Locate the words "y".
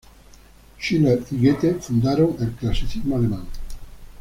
1.29-1.37